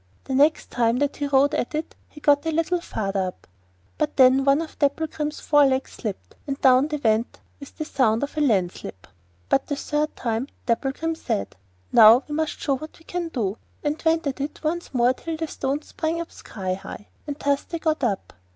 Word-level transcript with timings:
The 0.23 0.33
next 0.33 0.71
time 0.71 0.97
that 0.97 1.17
he 1.17 1.27
rode 1.27 1.53
at 1.53 1.75
it 1.75 1.93
he 2.09 2.19
got 2.21 2.47
a 2.47 2.51
little 2.51 2.81
farther 2.81 3.27
up, 3.27 3.45
but 3.99 4.17
then 4.17 4.43
one 4.45 4.59
of 4.63 4.79
Dapplegrim's 4.79 5.39
fore 5.41 5.67
legs 5.67 5.91
slipped, 5.91 6.33
and 6.47 6.59
down 6.59 6.87
they 6.87 6.97
went 6.97 7.39
with 7.59 7.77
the 7.77 7.85
sound 7.85 8.23
of 8.23 8.35
a 8.35 8.41
landslip. 8.41 9.05
But 9.47 9.67
the 9.67 9.75
third 9.75 10.15
time 10.15 10.47
Dapplegrim 10.65 11.13
said: 11.13 11.55
'Now 11.91 12.23
we 12.27 12.33
must 12.33 12.59
show 12.59 12.77
what 12.77 12.97
we 12.97 13.05
can 13.05 13.27
do,' 13.27 13.59
and 13.83 14.01
went 14.03 14.25
at 14.25 14.41
it 14.41 14.63
once 14.63 14.91
more 14.91 15.13
till 15.13 15.37
the 15.37 15.45
stones 15.47 15.89
sprang 15.89 16.19
up 16.19 16.31
sky 16.31 16.73
high, 16.73 17.09
and 17.27 17.37
thus 17.37 17.61
they 17.61 17.77
got 17.77 18.03
up. 18.03 18.33